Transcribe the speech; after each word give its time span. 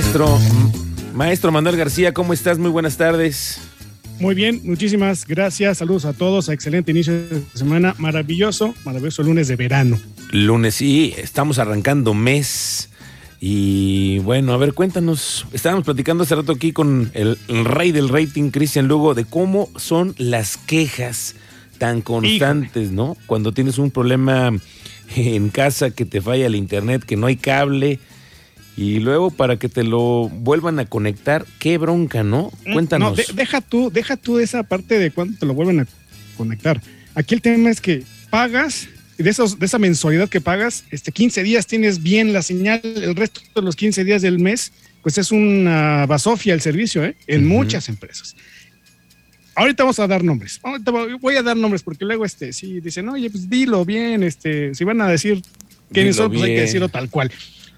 Maestro, 0.00 0.38
maestro 1.12 1.52
Manuel 1.52 1.76
García, 1.76 2.14
¿cómo 2.14 2.32
estás? 2.32 2.58
Muy 2.58 2.70
buenas 2.70 2.96
tardes. 2.96 3.60
Muy 4.18 4.34
bien, 4.34 4.62
muchísimas 4.64 5.26
gracias. 5.26 5.76
Saludos 5.76 6.06
a 6.06 6.14
todos. 6.14 6.48
Excelente 6.48 6.90
inicio 6.90 7.12
de 7.12 7.44
semana. 7.52 7.94
Maravilloso, 7.98 8.74
maravilloso 8.86 9.22
lunes 9.22 9.46
de 9.46 9.56
verano. 9.56 10.00
Lunes, 10.30 10.76
sí, 10.76 11.12
estamos 11.18 11.58
arrancando 11.58 12.14
mes. 12.14 12.88
Y 13.40 14.20
bueno, 14.20 14.54
a 14.54 14.56
ver, 14.56 14.72
cuéntanos. 14.72 15.46
Estábamos 15.52 15.84
platicando 15.84 16.24
hace 16.24 16.34
rato 16.34 16.52
aquí 16.52 16.72
con 16.72 17.10
el, 17.12 17.36
rey 17.66 17.92
del 17.92 18.08
rating, 18.08 18.52
Cristian 18.52 18.88
Lugo, 18.88 19.12
de 19.12 19.26
cómo 19.26 19.68
son 19.76 20.14
las 20.16 20.56
quejas 20.56 21.34
tan 21.76 22.00
constantes, 22.00 22.90
¿no? 22.90 23.18
Cuando 23.26 23.52
tienes 23.52 23.76
un 23.76 23.90
problema 23.90 24.50
en 25.14 25.50
casa, 25.50 25.90
que 25.90 26.06
te 26.06 26.22
falla 26.22 26.46
el 26.46 26.54
internet, 26.54 27.04
que 27.04 27.18
no 27.18 27.26
hay 27.26 27.36
cable 27.36 28.00
y 28.80 28.98
luego 28.98 29.30
para 29.30 29.58
que 29.58 29.68
te 29.68 29.84
lo 29.84 30.30
vuelvan 30.30 30.78
a 30.78 30.86
conectar, 30.86 31.44
qué 31.58 31.76
bronca, 31.76 32.22
¿no? 32.22 32.50
Mm, 32.64 32.72
Cuéntanos. 32.72 33.18
No, 33.18 33.34
deja 33.34 33.60
tú, 33.60 33.90
deja 33.92 34.16
tú 34.16 34.38
esa 34.38 34.62
parte 34.62 34.98
de 34.98 35.10
cuando 35.10 35.38
te 35.38 35.44
lo 35.44 35.52
vuelven 35.52 35.80
a 35.80 35.86
conectar. 36.38 36.80
Aquí 37.14 37.34
el 37.34 37.42
tema 37.42 37.68
es 37.68 37.82
que 37.82 38.04
pagas, 38.30 38.88
de, 39.18 39.28
esos, 39.28 39.58
de 39.58 39.66
esa 39.66 39.78
mensualidad 39.78 40.30
que 40.30 40.40
pagas, 40.40 40.84
este 40.90 41.12
15 41.12 41.42
días 41.42 41.66
tienes 41.66 42.02
bien 42.02 42.32
la 42.32 42.40
señal, 42.40 42.80
el 42.82 43.14
resto 43.16 43.42
de 43.54 43.60
los 43.60 43.76
15 43.76 44.02
días 44.02 44.22
del 44.22 44.38
mes, 44.38 44.72
pues 45.02 45.18
es 45.18 45.30
una 45.30 46.06
basofia 46.06 46.54
el 46.54 46.62
servicio, 46.62 47.04
¿eh? 47.04 47.16
En 47.26 47.46
muchas 47.46 47.90
empresas. 47.90 48.34
Ahorita 49.56 49.82
vamos 49.82 49.98
a 49.98 50.06
dar 50.06 50.24
nombres. 50.24 50.58
voy 51.20 51.36
a 51.36 51.42
dar 51.42 51.58
nombres 51.58 51.82
porque 51.82 52.06
luego 52.06 52.24
este 52.24 52.54
sí 52.54 52.80
dicen, 52.80 53.10
oye, 53.10 53.28
pues 53.28 53.50
dilo 53.50 53.84
bien, 53.84 54.22
este, 54.22 54.74
si 54.74 54.84
van 54.84 55.02
a 55.02 55.08
decir 55.08 55.42
quiénes 55.92 56.16
son, 56.16 56.30
pues 56.30 56.44
hay 56.44 56.54
que 56.54 56.60
decirlo 56.62 56.88
tal 56.88 57.10
cual. 57.10 57.30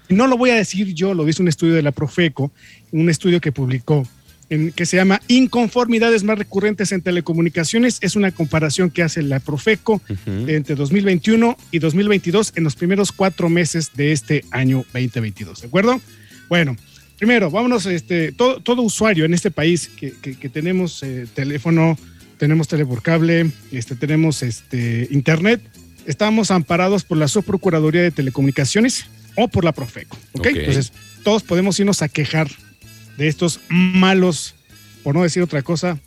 No 0.09 0.27
lo 0.27 0.37
voy 0.37 0.51
a 0.51 0.55
decir 0.55 0.93
yo, 0.93 1.13
lo 1.13 1.25
dice 1.25 1.41
un 1.41 1.47
estudio 1.47 1.73
de 1.73 1.81
la 1.81 1.91
Profeco, 1.91 2.51
un 2.91 3.09
estudio 3.09 3.39
que 3.41 3.51
publicó, 3.51 4.07
en, 4.49 4.71
que 4.71 4.85
se 4.85 4.97
llama 4.97 5.21
Inconformidades 5.27 6.23
más 6.23 6.37
recurrentes 6.37 6.91
en 6.91 7.01
telecomunicaciones. 7.01 7.97
Es 8.01 8.15
una 8.15 8.31
comparación 8.31 8.91
que 8.91 9.03
hace 9.03 9.21
la 9.21 9.39
Profeco 9.39 10.01
entre 10.25 10.75
2021 10.75 11.57
y 11.71 11.79
2022 11.79 12.53
en 12.55 12.63
los 12.63 12.75
primeros 12.75 13.11
cuatro 13.11 13.49
meses 13.49 13.91
de 13.95 14.11
este 14.11 14.45
año 14.51 14.85
2022. 14.93 15.61
¿De 15.61 15.67
acuerdo? 15.67 16.01
Bueno, 16.49 16.75
primero, 17.17 17.49
vámonos, 17.49 17.85
este, 17.85 18.31
todo, 18.31 18.59
todo 18.59 18.81
usuario 18.81 19.25
en 19.25 19.33
este 19.33 19.49
país 19.49 19.89
que, 19.89 20.11
tenemos 20.49 21.01
eh, 21.03 21.25
teléfono, 21.33 21.97
tenemos 22.37 22.67
tele 22.67 22.85
por 22.85 23.01
cable, 23.01 23.49
este, 23.71 23.95
tenemos 23.95 24.43
este, 24.43 25.07
internet, 25.09 25.61
estamos 26.05 26.51
amparados 26.51 27.05
por 27.05 27.17
la 27.17 27.29
Subprocuraduría 27.29 28.01
de 28.01 28.11
Telecomunicaciones 28.11 29.05
o 29.35 29.47
por 29.47 29.63
la 29.63 29.71
Profeco. 29.71 30.17
¿okay? 30.33 30.53
Entonces, 30.57 30.91
todos 31.23 31.43
podemos 31.43 31.79
irnos 31.79 32.01
a 32.01 32.09
quejar 32.09 32.49
de 33.17 33.27
estos 33.27 33.59
malos, 33.69 34.55
por 35.03 35.15
no 35.15 35.23
decir 35.23 35.43
otra 35.43 35.61
cosa, 35.61 35.99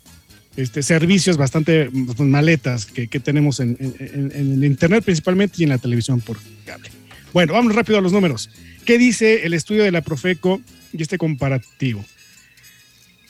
este, 0.55 0.81
servicios 0.81 1.37
bastante 1.37 1.89
maletas 2.17 2.85
que, 2.85 3.07
tenemos 3.19 3.59
en, 3.59 3.77
en, 3.79 4.63
Internet 4.63 5.03
principalmente 5.03 5.55
y 5.59 5.63
en 5.63 5.69
la 5.69 5.77
televisión 5.77 6.19
por 6.19 6.37
cable. 6.65 6.89
Bueno, 7.31 7.53
vamos 7.53 7.75
rápido 7.75 7.99
a 7.99 8.01
los 8.01 8.11
números. 8.11 8.49
¿Qué 8.83 8.97
dice 8.97 9.45
el 9.45 9.53
estudio 9.53 9.83
de 9.83 9.91
la 9.91 10.01
Profeco 10.01 10.61
y 10.93 11.01
este 11.01 11.17
comparativo? 11.17 12.03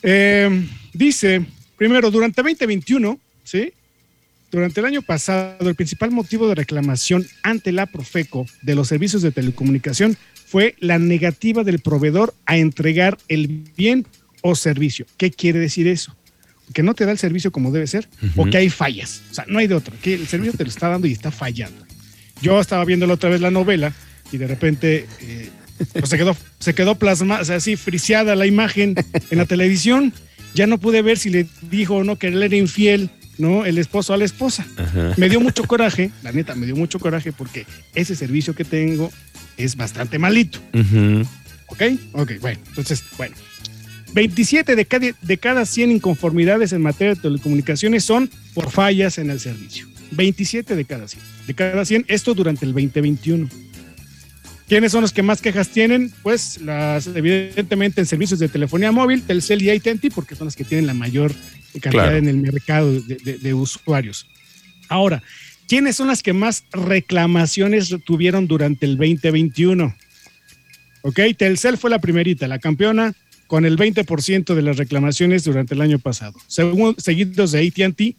Eh, 0.02 0.66
dice, 0.94 1.44
primero, 1.76 2.10
durante 2.10 2.42
2021, 2.42 3.18
¿sí? 3.44 3.72
Durante 4.50 4.80
el 4.80 4.86
año 4.86 5.02
pasado, 5.02 5.68
el 5.68 5.74
principal 5.74 6.10
motivo 6.10 6.48
de 6.48 6.54
reclamación 6.54 7.26
ante 7.42 7.70
la 7.70 7.86
Profeco 7.86 8.46
de 8.62 8.74
los 8.74 8.88
servicios 8.88 9.20
de 9.20 9.30
telecomunicación 9.30 10.16
fue 10.46 10.74
la 10.78 10.98
negativa 10.98 11.64
del 11.64 11.80
proveedor 11.80 12.34
a 12.46 12.56
entregar 12.56 13.18
el 13.28 13.48
bien 13.76 14.06
o 14.40 14.54
servicio. 14.54 15.04
¿Qué 15.18 15.30
quiere 15.30 15.58
decir 15.58 15.86
eso? 15.86 16.16
Que 16.72 16.82
no 16.82 16.94
te 16.94 17.04
da 17.04 17.12
el 17.12 17.18
servicio 17.18 17.52
como 17.52 17.70
debe 17.72 17.86
ser 17.86 18.08
o 18.36 18.46
que 18.46 18.56
hay 18.56 18.70
fallas. 18.70 19.22
O 19.30 19.34
sea, 19.34 19.44
no 19.48 19.58
hay 19.58 19.66
de 19.66 19.74
otra. 19.74 19.94
Que 20.00 20.14
el 20.14 20.26
servicio 20.26 20.54
te 20.56 20.64
lo 20.64 20.70
está 20.70 20.88
dando 20.88 21.06
y 21.06 21.12
está 21.12 21.30
fallando. 21.30 21.86
Yo 22.40 22.58
estaba 22.60 22.84
viendo 22.86 23.06
la 23.06 23.14
otra 23.14 23.28
vez 23.28 23.42
la 23.42 23.50
novela 23.50 23.92
y 24.32 24.38
de 24.38 24.46
repente 24.46 25.06
eh, 25.20 25.50
pues 25.92 26.08
se 26.08 26.16
quedó, 26.16 26.36
se 26.58 26.74
quedó 26.74 26.94
plasmada, 26.94 27.42
o 27.42 27.44
sea, 27.44 27.56
así 27.56 27.76
friseada 27.76 28.34
la 28.34 28.46
imagen 28.46 28.94
en 29.30 29.38
la 29.38 29.44
televisión. 29.44 30.14
Ya 30.54 30.66
no 30.66 30.78
pude 30.78 31.02
ver 31.02 31.18
si 31.18 31.28
le 31.28 31.46
dijo 31.70 31.96
o 31.96 32.04
no 32.04 32.16
que 32.16 32.28
él 32.28 32.42
era 32.42 32.56
infiel 32.56 33.10
¿no? 33.38 33.64
El 33.64 33.78
esposo 33.78 34.12
a 34.12 34.16
la 34.16 34.24
esposa. 34.24 34.66
Me 35.16 35.28
dio 35.28 35.40
mucho 35.40 35.64
coraje, 35.64 36.10
la 36.22 36.32
neta, 36.32 36.54
me 36.54 36.66
dio 36.66 36.76
mucho 36.76 36.98
coraje 36.98 37.32
porque 37.32 37.66
ese 37.94 38.14
servicio 38.14 38.54
que 38.54 38.64
tengo 38.64 39.10
es 39.56 39.76
bastante 39.76 40.18
malito. 40.18 40.58
¿Ok? 41.68 41.82
Ok, 42.12 42.32
bueno, 42.40 42.58
entonces, 42.68 43.02
bueno. 43.16 43.34
27 44.14 44.74
de 44.74 44.84
cada, 44.86 45.06
de 45.20 45.38
cada 45.38 45.66
100 45.66 45.90
inconformidades 45.90 46.72
en 46.72 46.80
materia 46.80 47.14
de 47.14 47.20
telecomunicaciones 47.20 48.04
son 48.04 48.30
por 48.54 48.70
fallas 48.70 49.18
en 49.18 49.30
el 49.30 49.38
servicio. 49.38 49.86
27 50.12 50.74
de 50.74 50.84
cada 50.84 51.06
100. 51.06 51.22
De 51.46 51.54
cada 51.54 51.84
100, 51.84 52.06
esto 52.08 52.34
durante 52.34 52.64
el 52.64 52.72
2021. 52.72 53.48
¿Quiénes 54.68 54.92
son 54.92 55.00
los 55.00 55.12
que 55.12 55.22
más 55.22 55.40
quejas 55.40 55.70
tienen? 55.70 56.12
Pues 56.22 56.60
las, 56.60 57.06
evidentemente 57.06 58.02
en 58.02 58.06
servicios 58.06 58.38
de 58.38 58.48
telefonía 58.48 58.92
móvil, 58.92 59.22
Telcel 59.22 59.62
y 59.62 59.70
AT&T, 59.70 60.10
porque 60.14 60.34
son 60.34 60.46
las 60.46 60.56
que 60.56 60.64
tienen 60.64 60.86
la 60.86 60.92
mayor 60.92 61.32
cantidad 61.80 62.16
en 62.16 62.28
el 62.28 62.36
mercado 62.36 62.92
de, 62.92 63.54
usuarios. 63.54 64.26
Ahora, 64.90 65.22
¿quiénes 65.66 65.96
son 65.96 66.08
las 66.08 66.22
que 66.22 66.34
más 66.34 66.64
reclamaciones 66.72 67.94
tuvieron 68.04 68.46
durante 68.46 68.84
el 68.84 68.98
2021? 68.98 69.96
Ok, 71.00 71.20
Telcel 71.38 71.78
fue 71.78 71.88
la 71.88 72.00
primerita, 72.00 72.46
la 72.46 72.58
campeona, 72.58 73.14
con 73.46 73.64
el 73.64 73.78
20% 73.78 74.54
de 74.54 74.62
las 74.62 74.76
reclamaciones 74.76 75.44
durante 75.44 75.74
el 75.74 75.80
año 75.80 75.98
pasado. 75.98 76.38
seguidos 76.46 77.52
de 77.52 77.66
ATT, 77.66 78.16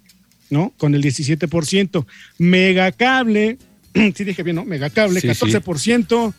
¿no? 0.50 0.74
Con 0.78 0.96
el 0.96 1.04
17%. 1.04 2.08
Megacable 2.40 3.60
sí 4.16 4.24
dije 4.24 4.44
bien, 4.44 4.56
¿no? 4.56 4.66
Megacable, 4.66 5.22
14% 5.22 6.34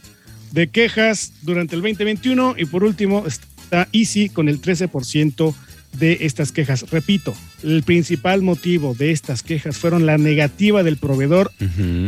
de 0.53 0.69
quejas 0.69 1.33
durante 1.43 1.77
el 1.77 1.83
2021 1.83 2.57
y 2.59 2.65
por 2.65 2.85
último 2.85 3.25
está 3.27 3.89
Easy 3.93 4.29
con 4.29 4.49
el 4.49 4.61
13% 4.61 5.55
de 5.99 6.19
estas 6.21 6.53
quejas. 6.53 6.89
Repito, 6.91 7.35
el 7.63 7.83
principal 7.83 8.43
motivo 8.43 8.95
de 8.95 9.11
estas 9.11 9.43
quejas 9.43 9.77
fueron 9.77 10.07
la 10.07 10.19
negativa 10.19 10.83
del 10.83 10.97
proveedor 10.97 11.51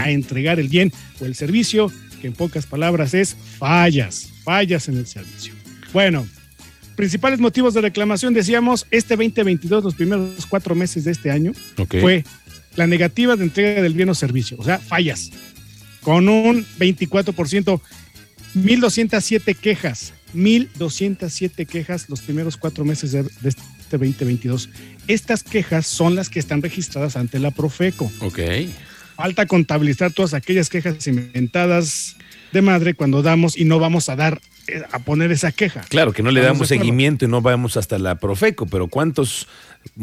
a 0.01 0.11
entregar 0.11 0.61
el 0.61 0.69
bien 0.69 0.93
o 1.21 1.25
el 1.25 1.35
servicio, 1.35 1.91
que 2.21 2.29
en 2.29 2.33
pocas 2.35 2.67
palabras 2.67 3.15
es 3.15 3.37
fallas, 3.59 4.29
fallas 4.45 4.89
en 4.89 4.99
el 4.99 5.07
servicio. 5.07 5.55
Bueno, 5.93 6.27
principales 6.95 7.41
motivos 7.41 7.75
de 7.75 7.81
reclamación, 7.81 8.35
decíamos, 8.35 8.87
este 8.91 9.17
2022, 9.17 9.85
los 9.85 9.95
primeros 9.95 10.47
cuatro 10.47 10.75
meses 10.75 11.05
de 11.05 11.11
este 11.11 11.31
año, 11.31 11.53
fue 12.01 12.25
la 12.77 12.87
negativa 12.87 13.37
de 13.37 13.45
entrega 13.45 13.83
del 13.83 13.95
bien 13.95 14.09
o 14.09 14.15
servicio, 14.15 14.57
o 14.59 14.65
sea, 14.65 14.79
fallas, 14.79 15.31
con 16.03 16.29
un 16.29 16.67
24%, 16.79 17.81
1.207 18.55 19.57
quejas, 19.57 20.13
1.207 20.35 21.67
quejas 21.67 22.09
los 22.09 22.21
primeros 22.21 22.57
cuatro 22.57 22.85
meses 22.85 23.13
de, 23.13 23.25
este 23.45 23.99
2022. 23.99 24.69
Estas 25.09 25.43
quejas 25.43 25.87
son 25.87 26.15
las 26.15 26.29
que 26.29 26.39
están 26.39 26.63
registradas 26.63 27.17
ante 27.17 27.39
la 27.39 27.51
Profeco. 27.51 28.11
Ok. 28.21 28.41
Falta 29.17 29.47
contabilizar 29.47 30.13
todas 30.13 30.35
aquellas 30.35 30.69
quejas 30.69 31.07
inventadas 31.07 32.17
de 32.53 32.63
madre 32.63 32.95
cuando 32.95 33.23
damos 33.23 33.57
y 33.57 33.65
no 33.65 33.79
vamos 33.79 34.09
a 34.09 34.17
dar 34.17 34.41
a 34.91 34.99
poner 34.99 35.33
esa 35.33 35.53
queja. 35.53 35.83
Claro, 35.89 36.13
que 36.13 36.23
no 36.23 36.31
le 36.31 36.41
damos 36.41 36.69
seguimiento 36.69 37.25
y 37.25 37.29
no 37.29 37.41
vamos 37.41 37.77
hasta 37.77 37.99
la 37.99 38.17
Profeco, 38.17 38.67
pero 38.67 38.89
¿cuántos 38.89 39.49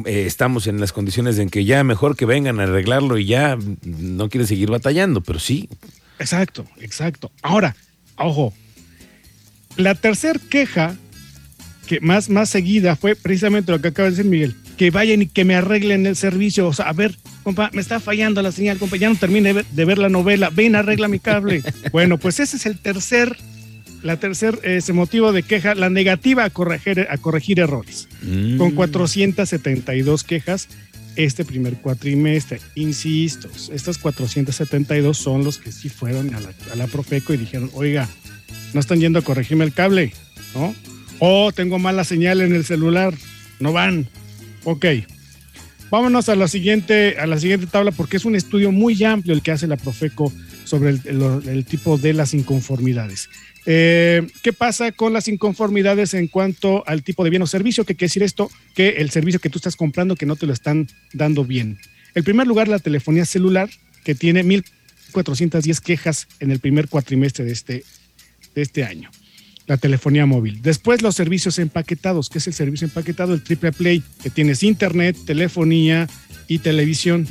eh, 0.06 0.26
estamos 0.26 0.68
en 0.68 0.80
las 0.80 0.92
condiciones 0.92 1.40
en 1.40 1.50
que 1.50 1.66
ya 1.66 1.84
mejor 1.84 2.16
que 2.16 2.26
vengan 2.26 2.60
a 2.60 2.64
arreglarlo 2.64 3.18
y 3.18 3.26
ya 3.26 3.58
no 3.84 4.30
quieren 4.30 4.48
seguir 4.48 4.70
batallando? 4.70 5.22
Pero 5.22 5.40
sí. 5.40 5.70
Exacto, 6.20 6.66
exacto. 6.80 7.32
Ahora, 7.42 7.76
ojo, 8.18 8.54
la 9.78 9.96
tercera 9.96 10.40
queja 10.50 10.96
que 11.88 12.00
más, 12.02 12.30
más 12.30 12.50
seguida 12.50 12.96
fue 12.96 13.16
precisamente 13.16 13.72
lo 13.72 13.82
que 13.82 13.88
acaba 13.88 14.10
de 14.10 14.16
decir 14.16 14.30
Miguel, 14.30 14.56
que 14.78 14.92
vayan 14.92 15.24
y 15.24 15.28
que 15.28 15.44
me 15.44 15.56
arreglen 15.56 16.06
el 16.06 16.16
servicio. 16.16 16.68
O 16.68 16.74
sea, 16.74 16.88
a 16.88 16.94
ver, 16.94 17.18
compa, 17.42 17.72
me 17.74 17.82
está 17.82 18.00
fallando 18.00 18.44
la 18.44 18.52
señal, 18.52 18.78
compa, 18.78 18.96
ya 18.98 19.10
no 19.10 19.16
termine 19.16 19.54
de 19.54 19.86
ver, 19.86 19.98
la 19.98 20.08
novela, 20.08 20.52
ven, 20.52 20.76
arregla 20.76 21.08
mi 21.08 21.20
cable. 21.20 21.64
bueno, 21.92 22.20
pues 22.20 22.40
ese 22.40 22.58
es 22.58 22.68
el 22.68 22.78
tercer 22.78 23.36
la 24.04 24.18
tercer 24.18 24.60
ese 24.64 24.94
motivo 24.94 25.32
de 25.32 25.44
queja, 25.44 25.76
la 25.76 25.90
negativa 25.90 26.44
a 26.44 26.50
corregir, 26.50 27.08
a 27.10 27.18
corregir 27.18 27.60
errores, 27.60 28.08
con 28.58 28.72
472 28.72 30.24
mm. 30.24 30.28
quejas 30.28 30.68
este 31.16 31.44
primer 31.44 31.76
cuatrimestre. 31.76 32.62
Insisto, 32.76 33.50
estas 33.74 33.98
472 33.98 35.18
son 35.18 35.44
los 35.44 35.58
que 35.58 35.72
sí 35.72 35.90
fueron 35.90 36.34
a 36.34 36.40
la, 36.40 36.54
a 36.72 36.76
la 36.76 36.88
Profeco 36.88 37.34
y 37.34 37.38
dijeron, 37.38 37.70
oiga, 37.74 38.08
no 38.74 38.80
están 38.80 39.00
yendo 39.00 39.20
a 39.20 39.22
corregirme 39.22 39.66
el 39.66 39.74
cable, 39.74 40.14
¿no? 40.56 40.74
O 41.20 41.52
tengo 41.52 41.80
mala 41.80 42.04
señal 42.04 42.42
en 42.42 42.56
el 42.56 42.64
celular, 42.64 43.14
no 43.60 43.74
van. 43.74 44.08
Ok. 44.64 44.86
Vámonos 45.92 46.30
a 46.30 46.36
la 46.36 46.48
siguiente, 46.48 47.18
a 47.20 47.26
la 47.26 47.40
siguiente 47.40 47.66
tabla 47.66 47.92
porque 47.92 48.18
es 48.18 48.26
un 48.26 48.36
estudio 48.36 48.72
muy 48.72 49.04
amplio 49.04 49.34
el 49.34 49.42
que 49.42 49.52
hace 49.52 49.68
la 49.68 49.76
Profeco 49.76 50.32
sobre 50.70 50.90
el, 50.92 51.66
tipo 51.66 51.98
de 51.98 52.14
las 52.14 52.34
inconformidades. 52.36 53.30
Eh, 53.66 54.28
¿Qué 54.44 54.54
pasa 54.54 54.92
con 54.92 55.14
las 55.14 55.28
inconformidades 55.28 56.14
en 56.14 56.28
cuanto 56.28 56.84
al 56.88 57.04
tipo 57.04 57.24
de 57.24 57.32
bien 57.32 57.42
o 57.42 57.48
servicio? 57.48 57.86
¿Qué 57.86 57.96
quiere 57.96 58.10
decir 58.10 58.24
esto? 58.24 58.52
Que 58.76 58.90
el 58.90 59.10
servicio 59.10 59.40
que 59.40 59.50
tú 59.50 59.58
estás 59.58 59.76
comprando 59.76 60.16
que 60.16 60.28
no 60.28 60.36
te 60.36 60.46
lo 60.46 60.54
están 60.54 60.88
dando 61.12 61.44
bien. 61.44 61.80
En 62.14 62.24
primer 62.24 62.46
lugar, 62.46 62.68
la 62.68 62.80
telefonía 62.80 63.26
celular, 63.26 63.70
que 64.04 64.14
tiene 64.14 64.44
1.410 64.44 65.80
quejas 65.82 66.28
en 66.40 66.52
el 66.52 66.60
primer 66.60 66.88
cuatrimestre 66.88 67.46
de 67.46 67.52
este, 67.52 67.84
de 68.54 68.62
este 68.62 68.84
año. 68.84 69.10
La 69.66 69.78
telefonía 69.78 70.26
móvil. 70.26 70.62
Después 70.62 71.02
los 71.02 71.16
servicios 71.16 71.58
empaquetados. 71.60 72.30
¿Qué 72.30 72.38
es 72.38 72.48
el 72.48 72.54
servicio 72.54 72.86
empaquetado? 72.86 73.34
El 73.34 73.44
triple 73.44 73.72
play, 73.72 74.04
que 74.22 74.30
tienes 74.30 74.64
internet, 74.64 75.16
telefonía 75.26 76.08
y 76.48 76.60
televisión. 76.60 77.28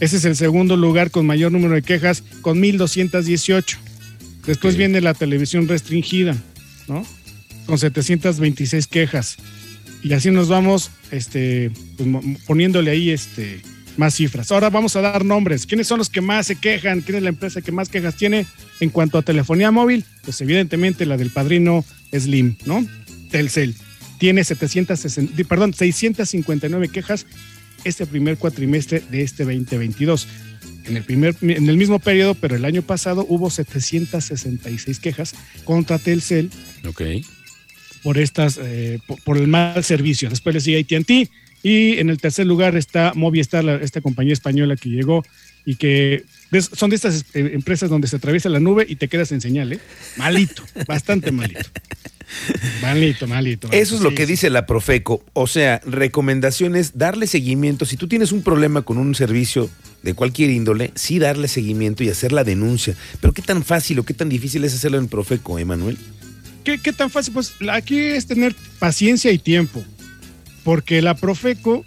Ese 0.00 0.16
es 0.16 0.24
el 0.24 0.34
segundo 0.34 0.76
lugar 0.76 1.10
con 1.10 1.26
mayor 1.26 1.52
número 1.52 1.74
de 1.74 1.82
quejas, 1.82 2.24
con 2.40 2.60
1.218. 2.60 3.76
Después 4.46 4.76
viene 4.76 5.02
la 5.02 5.12
televisión 5.12 5.68
restringida, 5.68 6.34
¿no? 6.88 7.06
Con 7.66 7.78
726 7.78 8.86
quejas. 8.86 9.36
Y 10.02 10.14
así 10.14 10.30
nos 10.30 10.48
vamos 10.48 10.90
este, 11.10 11.70
pues, 11.98 12.08
poniéndole 12.46 12.90
ahí 12.90 13.10
este, 13.10 13.60
más 13.98 14.14
cifras. 14.14 14.50
Ahora 14.50 14.70
vamos 14.70 14.96
a 14.96 15.02
dar 15.02 15.24
nombres. 15.24 15.66
¿Quiénes 15.66 15.86
son 15.86 15.98
los 15.98 16.08
que 16.08 16.22
más 16.22 16.46
se 16.46 16.56
quejan? 16.56 17.02
¿Quién 17.02 17.18
es 17.18 17.22
la 17.22 17.28
empresa 17.28 17.60
que 17.60 17.70
más 17.70 17.90
quejas 17.90 18.16
tiene 18.16 18.46
en 18.80 18.88
cuanto 18.88 19.18
a 19.18 19.22
telefonía 19.22 19.70
móvil? 19.70 20.06
Pues 20.24 20.40
evidentemente 20.40 21.04
la 21.04 21.18
del 21.18 21.30
padrino 21.30 21.84
Slim, 22.10 22.56
¿no? 22.64 22.86
Telcel. 23.30 23.76
Tiene 24.18 24.44
760, 24.44 25.44
perdón, 25.44 25.74
659 25.74 26.88
quejas 26.88 27.26
este 27.84 28.06
primer 28.06 28.36
cuatrimestre 28.36 29.02
de 29.10 29.22
este 29.22 29.44
2022. 29.44 30.28
En 30.86 30.96
el, 30.96 31.04
primer, 31.04 31.36
en 31.42 31.68
el 31.68 31.76
mismo 31.76 31.98
periodo, 31.98 32.34
pero 32.34 32.56
el 32.56 32.64
año 32.64 32.82
pasado 32.82 33.24
hubo 33.28 33.50
766 33.50 34.98
quejas 34.98 35.34
contra 35.64 35.98
Telcel. 35.98 36.50
Ok. 36.86 37.02
Por, 38.02 38.18
estas, 38.18 38.58
eh, 38.62 38.98
por, 39.24 39.36
el 39.36 39.46
mal 39.46 39.84
servicio. 39.84 40.30
Después 40.30 40.54
le 40.54 40.60
sigue 40.60 40.78
ATT. 40.78 41.30
Y 41.62 41.98
en 41.98 42.08
el 42.08 42.18
tercer 42.18 42.46
lugar 42.46 42.76
está 42.76 43.12
Movistar, 43.14 43.68
esta 43.82 44.00
compañía 44.00 44.32
española 44.32 44.76
que 44.76 44.88
llegó 44.88 45.22
y 45.64 45.76
que 45.76 46.24
son 46.72 46.90
de 46.90 46.96
estas 46.96 47.24
eh, 47.34 47.50
empresas 47.52 47.90
donde 47.90 48.08
se 48.08 48.16
atraviesa 48.16 48.48
la 48.48 48.60
nube 48.60 48.86
y 48.88 48.96
te 48.96 49.08
quedas 49.08 49.28
sin 49.28 49.40
señal, 49.40 49.72
¿eh? 49.74 49.80
Malito, 50.16 50.62
bastante 50.86 51.32
malito. 51.32 51.68
Malito, 52.80 53.26
malito. 53.26 53.68
Eso 53.72 53.96
es 53.96 54.00
lo 54.00 54.14
que 54.14 54.24
dice 54.24 54.50
la 54.50 54.64
Profeco. 54.64 55.22
O 55.32 55.46
sea, 55.46 55.80
recomendaciones, 55.84 56.96
darle 56.96 57.26
seguimiento. 57.26 57.84
Si 57.84 57.96
tú 57.96 58.08
tienes 58.08 58.32
un 58.32 58.42
problema 58.42 58.82
con 58.82 58.98
un 58.98 59.14
servicio 59.14 59.68
de 60.02 60.14
cualquier 60.14 60.50
índole, 60.50 60.92
sí 60.94 61.18
darle 61.18 61.48
seguimiento 61.48 62.04
y 62.04 62.08
hacer 62.08 62.32
la 62.32 62.44
denuncia. 62.44 62.94
Pero 63.20 63.32
qué 63.32 63.42
tan 63.42 63.64
fácil 63.64 63.98
o 63.98 64.04
qué 64.04 64.14
tan 64.14 64.28
difícil 64.28 64.64
es 64.64 64.74
hacerlo 64.74 64.98
en 64.98 65.08
Profeco, 65.08 65.58
Emanuel. 65.58 65.98
¿Qué, 66.64 66.78
¿Qué 66.78 66.92
tan 66.92 67.10
fácil? 67.10 67.34
Pues 67.34 67.52
aquí 67.70 67.98
es 67.98 68.26
tener 68.26 68.54
paciencia 68.78 69.32
y 69.32 69.38
tiempo. 69.38 69.84
Porque 70.70 71.02
la 71.02 71.16
Profeco, 71.16 71.84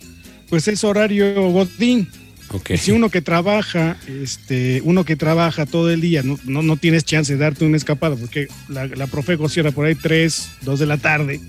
pues 0.50 0.68
es 0.68 0.84
horario 0.84 1.42
godín. 1.52 2.10
Si 2.76 2.92
uno 2.92 3.10
que 3.10 3.22
trabaja, 3.22 3.96
este, 4.10 4.82
uno 4.84 5.06
que 5.06 5.16
trabaja 5.16 5.66
todo 5.66 5.90
el 5.90 6.02
día, 6.02 6.22
no, 6.22 6.38
no, 6.44 6.76
tienes 6.76 7.06
chance 7.06 7.32
de 7.32 7.40
darte 7.40 7.64
una 7.64 7.78
escapada, 7.78 8.18
porque 8.18 8.50
la, 8.68 8.88
la 8.88 9.08
Profeco 9.08 9.48
cierra 9.48 9.72
por 9.72 9.86
ahí 9.86 9.96
3, 9.96 10.50
2 10.64 10.80
de 10.80 10.86
la 10.86 10.98
tarde. 10.98 11.40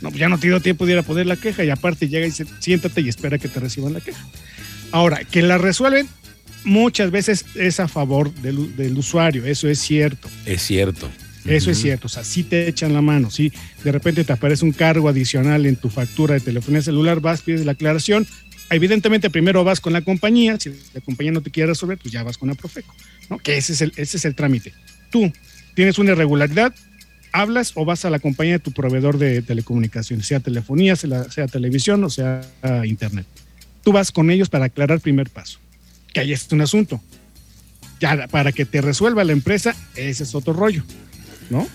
No, 0.00 0.10
ya 0.10 0.28
no 0.28 0.36
te 0.36 0.48
dio 0.48 0.58
tiempo 0.58 0.84
de 0.84 0.94
ir 0.94 0.98
a 0.98 1.04
poner 1.04 1.26
la 1.26 1.36
queja 1.36 1.62
y 1.62 1.70
aparte 1.70 2.08
llega 2.08 2.26
y 2.26 2.30
dice, 2.30 2.44
siéntate 2.58 3.02
y 3.02 3.08
espera 3.08 3.38
que 3.38 3.46
te 3.46 3.60
reciban 3.60 3.92
la 3.92 4.00
queja. 4.00 4.26
Ahora, 4.90 5.22
que 5.22 5.42
la 5.42 5.58
resuelven 5.58 6.08
muchas 6.64 7.12
veces 7.12 7.44
es 7.54 7.78
a 7.78 7.86
favor 7.86 8.34
del, 8.34 8.74
del 8.74 8.98
usuario, 8.98 9.46
eso 9.46 9.68
es 9.68 9.78
cierto. 9.78 10.28
Es 10.44 10.62
cierto. 10.62 11.08
Eso 11.44 11.70
es 11.70 11.80
cierto, 11.80 12.06
o 12.06 12.10
sea, 12.10 12.22
si 12.22 12.42
te 12.42 12.68
echan 12.68 12.92
la 12.92 13.00
mano, 13.00 13.30
si 13.30 13.50
de 13.82 13.92
repente 13.92 14.24
te 14.24 14.32
aparece 14.32 14.64
un 14.64 14.72
cargo 14.72 15.08
adicional 15.08 15.64
en 15.64 15.76
tu 15.76 15.88
factura 15.88 16.34
de 16.34 16.40
telefonía 16.40 16.82
celular, 16.82 17.20
vas, 17.20 17.40
pides 17.40 17.64
la 17.64 17.72
aclaración, 17.72 18.26
Evidentemente, 18.70 19.30
primero 19.30 19.64
vas 19.64 19.80
con 19.80 19.92
la 19.92 20.00
compañía, 20.00 20.56
si 20.58 20.70
la 20.94 21.00
compañía 21.00 21.32
no 21.32 21.42
te 21.42 21.50
quiere 21.50 21.66
resolver, 21.66 21.98
pues 21.98 22.12
ya 22.12 22.22
vas 22.22 22.38
con 22.38 22.48
la 22.48 22.54
Profeco, 22.54 22.94
¿no? 23.28 23.38
Que 23.38 23.56
ese 23.56 23.72
es 23.72 23.80
el, 23.80 23.92
ese 23.96 24.16
es 24.16 24.24
el 24.24 24.36
trámite. 24.36 24.72
Tú 25.10 25.32
tienes 25.74 25.98
una 25.98 26.12
irregularidad, 26.12 26.72
hablas 27.32 27.72
o 27.74 27.84
vas 27.84 28.04
a 28.04 28.10
la 28.10 28.20
compañía 28.20 28.54
de 28.54 28.58
tu 28.60 28.70
proveedor 28.70 29.18
de 29.18 29.42
telecomunicaciones, 29.42 30.24
sea 30.26 30.38
telefonía, 30.38 30.94
sea, 30.94 31.48
televisión 31.48 32.04
o 32.04 32.10
sea 32.10 32.42
internet. 32.84 33.26
Tú 33.82 33.90
vas 33.90 34.12
con 34.12 34.30
ellos 34.30 34.48
para 34.48 34.66
aclarar 34.66 35.00
primer 35.00 35.30
paso, 35.30 35.58
que 36.12 36.20
ahí 36.20 36.32
es 36.32 36.46
un 36.52 36.60
asunto. 36.60 37.00
Ya 37.98 38.28
para 38.28 38.52
que 38.52 38.64
te 38.64 38.80
resuelva 38.80 39.24
la 39.24 39.32
empresa, 39.32 39.74
ese 39.96 40.22
es 40.22 40.34
otro 40.36 40.52
rollo, 40.52 40.84
¿no? 41.50 41.66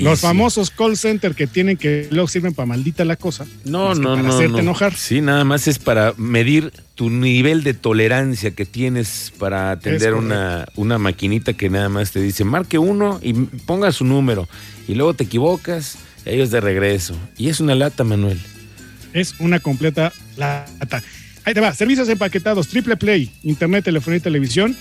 los 0.00 0.20
famosos 0.20 0.70
call 0.70 0.96
center 0.96 1.34
que 1.34 1.46
tienen 1.46 1.76
que 1.76 2.08
luego 2.10 2.28
sirven 2.28 2.54
para 2.54 2.66
maldita 2.66 3.04
la 3.04 3.16
cosa. 3.16 3.46
No, 3.64 3.94
no, 3.94 4.10
para 4.14 4.22
no. 4.22 4.34
hacerte 4.34 4.60
enojar. 4.60 4.94
Sí, 4.94 5.20
nada 5.20 5.44
más 5.44 5.68
es 5.68 5.78
para 5.78 6.14
medir 6.16 6.72
tu 6.94 7.10
nivel 7.10 7.62
de 7.62 7.74
tolerancia 7.74 8.52
que 8.52 8.64
tienes 8.64 9.32
para 9.38 9.70
atender 9.70 10.14
una, 10.14 10.66
una 10.76 10.98
maquinita 10.98 11.52
que 11.52 11.68
nada 11.68 11.88
más 11.88 12.12
te 12.12 12.20
dice 12.20 12.44
marque 12.44 12.78
uno 12.78 13.20
y 13.22 13.34
ponga 13.34 13.92
su 13.92 14.04
número. 14.04 14.48
Y 14.88 14.94
luego 14.94 15.14
te 15.14 15.24
equivocas, 15.24 15.98
y 16.24 16.30
ellos 16.30 16.50
de 16.50 16.60
regreso. 16.60 17.14
Y 17.36 17.48
es 17.48 17.60
una 17.60 17.74
lata, 17.74 18.04
Manuel. 18.04 18.40
Es 19.12 19.34
una 19.40 19.60
completa 19.60 20.12
lata. 20.36 21.02
Ahí 21.44 21.54
te 21.54 21.60
va, 21.60 21.72
servicios 21.74 22.08
empaquetados, 22.08 22.68
triple 22.68 22.96
play, 22.96 23.30
internet, 23.42 23.84
telefonía 23.84 24.18
y 24.18 24.20
televisión 24.20 24.76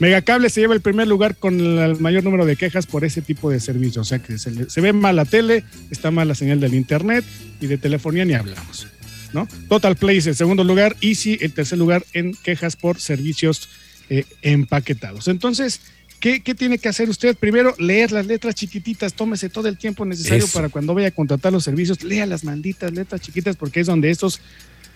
Megacable 0.00 0.48
se 0.48 0.62
lleva 0.62 0.74
el 0.74 0.80
primer 0.80 1.06
lugar 1.06 1.36
con 1.36 1.60
el 1.60 2.00
mayor 2.00 2.24
número 2.24 2.46
de 2.46 2.56
quejas 2.56 2.86
por 2.86 3.04
ese 3.04 3.20
tipo 3.20 3.50
de 3.50 3.60
servicio. 3.60 4.00
O 4.00 4.04
sea 4.04 4.18
que 4.18 4.38
se, 4.38 4.80
ve 4.80 4.92
mal 4.94 5.14
la 5.14 5.26
tele, 5.26 5.62
está 5.90 6.10
mal 6.10 6.26
la 6.26 6.34
señal 6.34 6.58
del 6.58 6.72
internet 6.72 7.22
y 7.60 7.66
de 7.66 7.76
telefonía 7.76 8.24
ni 8.24 8.32
hablamos. 8.32 8.86
¿no? 9.34 9.46
Total 9.68 9.96
Play 9.96 10.16
es 10.16 10.26
el 10.26 10.34
segundo 10.34 10.64
lugar, 10.64 10.96
Easy 11.02 11.38
el 11.42 11.52
tercer 11.52 11.78
lugar 11.78 12.04
en 12.14 12.32
quejas 12.32 12.76
por 12.76 12.98
servicios 12.98 13.68
eh, 14.08 14.24
empaquetados. 14.40 15.28
Entonces, 15.28 15.82
¿qué, 16.18 16.40
tiene 16.40 16.78
que 16.78 16.88
hacer 16.88 17.10
usted? 17.10 17.36
Primero, 17.36 17.74
leer 17.78 18.10
las 18.10 18.24
letras 18.24 18.54
chiquititas, 18.54 19.12
tómese 19.12 19.50
todo 19.50 19.68
el 19.68 19.76
tiempo 19.76 20.06
necesario 20.06 20.48
para 20.48 20.70
cuando 20.70 20.94
vaya 20.94 21.08
a 21.08 21.12
contratar 21.12 21.52
los 21.52 21.64
servicios, 21.64 22.02
lea 22.02 22.24
las 22.24 22.42
malditas 22.42 22.90
letras 22.90 23.20
chiquitas 23.20 23.54
porque 23.54 23.80
es 23.80 23.86
donde 23.86 24.10
estos 24.10 24.40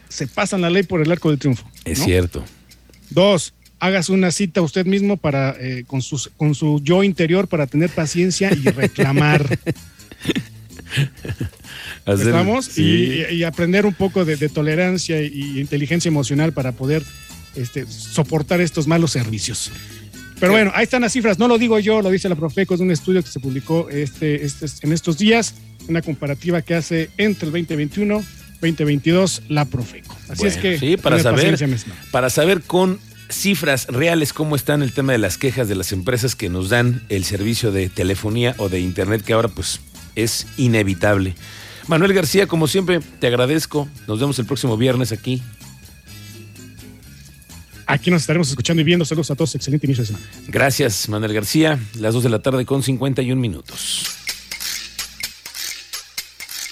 se 0.08 0.26
pasan 0.26 0.62
la 0.62 0.70
ley 0.70 0.82
por 0.82 1.02
el 1.02 1.12
arco 1.12 1.28
del 1.28 1.38
triunfo. 1.38 1.70
Es 1.84 2.02
cierto. 2.02 2.42
Dos, 3.10 3.52
hagas 3.84 4.08
una 4.08 4.30
cita 4.30 4.62
usted 4.62 4.86
mismo 4.86 5.18
para 5.18 5.54
eh, 5.60 5.84
con, 5.86 6.00
sus, 6.00 6.30
con 6.38 6.54
su 6.54 6.80
yo 6.82 7.04
interior 7.04 7.48
para 7.48 7.66
tener 7.66 7.90
paciencia 7.90 8.50
y 8.50 8.62
reclamar. 8.70 9.58
¿Estamos? 12.06 12.78
Y, 12.78 13.44
aprender 13.44 13.84
un 13.84 13.92
poco 13.92 14.24
de, 14.24 14.36
tolerancia 14.48 15.20
y 15.22 15.60
inteligencia 15.60 16.08
emocional 16.08 16.52
para 16.52 16.72
poder 16.72 17.02
este, 17.56 17.86
soportar 17.86 18.62
estos 18.62 18.86
malos 18.86 19.12
servicios. 19.12 19.70
Pero 20.40 20.52
bueno, 20.52 20.72
ahí 20.74 20.84
están 20.84 21.02
las 21.02 21.12
cifras. 21.12 21.38
No 21.38 21.46
lo 21.46 21.58
digo 21.58 21.78
yo, 21.78 22.00
lo 22.00 22.10
dice 22.10 22.30
la 22.30 22.36
Profeco, 22.36 22.74
es 22.74 22.80
un 22.80 22.90
estudio 22.90 23.22
que 23.22 23.28
se 23.28 23.40
publicó 23.40 23.90
este, 23.90 24.44
este, 24.44 24.66
en 24.82 24.92
estos 24.92 25.18
días, 25.18 25.54
una 25.88 26.00
comparativa 26.00 26.62
que 26.62 26.74
hace 26.74 27.10
entre 27.18 27.46
el 27.46 27.52
2021 27.52 28.24
2022 28.60 29.42
la 29.48 29.66
Profeco. 29.66 30.16
Así 30.30 30.46
es 30.46 30.56
que 30.56 30.78
sí, 30.78 30.96
para 30.96 31.18
saber, 31.18 31.58
para 32.10 32.30
saber 32.30 32.62
con 32.62 32.98
cifras 33.28 33.86
reales, 33.86 34.32
cómo 34.32 34.56
están 34.56 34.82
el 34.82 34.92
tema 34.92 35.12
de 35.12 35.18
las 35.18 35.38
quejas 35.38 35.68
de 35.68 35.74
las 35.74 35.92
empresas 35.92 36.36
que 36.36 36.48
nos 36.48 36.68
dan 36.68 37.02
el 37.08 37.24
servicio 37.24 37.72
de 37.72 37.88
telefonía 37.88 38.54
o 38.58 38.68
de 38.68 38.80
internet, 38.80 39.22
que 39.22 39.32
ahora 39.32 39.48
pues 39.48 39.80
es 40.14 40.46
inevitable. 40.56 41.34
Manuel 41.86 42.14
García, 42.14 42.46
como 42.46 42.66
siempre, 42.66 43.00
te 43.20 43.26
agradezco. 43.26 43.88
Nos 44.06 44.20
vemos 44.20 44.38
el 44.38 44.46
próximo 44.46 44.76
viernes 44.76 45.12
aquí. 45.12 45.42
Aquí 47.86 48.10
nos 48.10 48.22
estaremos 48.22 48.48
escuchando 48.48 48.80
y 48.80 48.84
viendo. 48.84 49.04
Saludos 49.04 49.30
a 49.30 49.34
todos. 49.34 49.54
Excelente 49.54 49.86
inicio 49.86 50.02
de 50.02 50.06
semana. 50.08 50.26
Gracias, 50.48 51.08
Manuel 51.08 51.34
García. 51.34 51.78
Las 51.98 52.14
2 52.14 52.22
de 52.22 52.30
la 52.30 52.38
tarde 52.40 52.64
con 52.64 52.82
51 52.82 53.38
minutos. 53.38 54.23